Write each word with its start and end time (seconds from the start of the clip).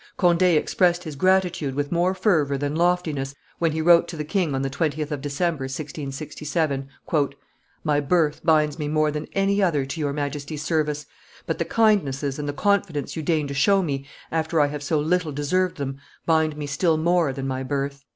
Conde 0.17 0.41
expressed 0.41 1.03
his 1.03 1.15
gratitude 1.15 1.75
with 1.75 1.91
more 1.91 2.15
fervor 2.15 2.57
than 2.57 2.75
loftiness 2.75 3.35
when 3.59 3.71
he 3.71 3.83
wrote 3.83 4.07
to 4.07 4.17
the 4.17 4.23
king 4.25 4.55
on 4.55 4.63
the 4.63 4.69
20th 4.71 5.11
of 5.11 5.21
December, 5.21 5.65
1667, 5.65 6.87
"My 7.83 7.99
birth 7.99 8.43
binds 8.43 8.79
me 8.79 8.87
more 8.87 9.11
than 9.11 9.27
any 9.33 9.61
other 9.61 9.85
to 9.85 9.99
your 9.99 10.11
Majesty's 10.11 10.63
service, 10.63 11.05
but 11.45 11.59
the 11.59 11.65
kindnesses 11.65 12.39
and 12.39 12.49
the 12.49 12.51
confidence 12.51 13.15
you 13.15 13.21
deign 13.21 13.47
to 13.47 13.53
show 13.53 13.83
me 13.83 14.07
after 14.31 14.59
I 14.59 14.65
have 14.69 14.81
so 14.81 14.99
little 14.99 15.31
deserved 15.31 15.77
them 15.77 15.99
bind 16.25 16.57
me 16.57 16.65
still 16.65 16.97
more 16.97 17.31
than 17.31 17.45
my 17.47 17.61
birth. 17.61 18.03